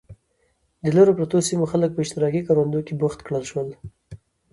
د 0.83 0.85
لرو 0.97 1.11
پرتو 1.17 1.37
سیمو 1.49 1.65
خلک 1.71 1.89
په 1.93 2.01
اشتراکي 2.05 2.41
کروندو 2.47 2.79
کې 2.87 2.93
بوخت 3.01 3.19
کړل 3.27 3.43
شول. 3.51 3.69